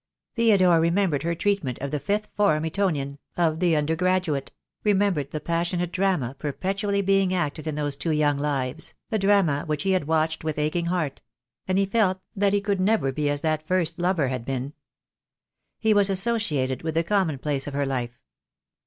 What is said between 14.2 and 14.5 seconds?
had